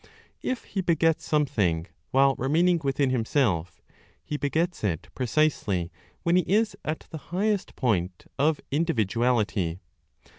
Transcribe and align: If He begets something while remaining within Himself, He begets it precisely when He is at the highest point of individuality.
If 0.41 0.63
He 0.63 0.81
begets 0.81 1.25
something 1.25 1.85
while 2.09 2.33
remaining 2.33 2.81
within 2.83 3.11
Himself, 3.11 3.83
He 4.23 4.35
begets 4.35 4.83
it 4.83 5.09
precisely 5.13 5.91
when 6.23 6.37
He 6.37 6.41
is 6.51 6.75
at 6.83 7.05
the 7.11 7.19
highest 7.29 7.75
point 7.75 8.25
of 8.39 8.59
individuality. 8.71 9.79